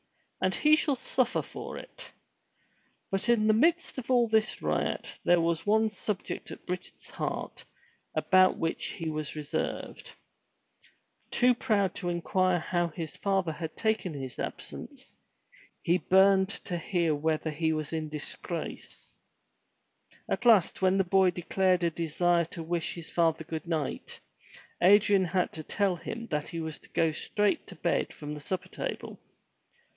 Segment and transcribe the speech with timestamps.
[0.43, 2.09] And he shall suffer for it!"
[3.11, 7.63] But in the midst of all this riot there was one subject at Richard's heart
[8.15, 10.11] about which he was reserved.
[11.29, 15.13] Too proud to 235 MY BOOK HOUSE inquire how his father had taken his absence,
[15.83, 19.11] he burned to hear whether he was in disgrace.
[20.27, 24.19] At last when the boy declared a desire to wish his father good night,
[24.81, 28.39] Adrian had to tell him that he was to go straight to bed from the
[28.39, 29.19] supper table.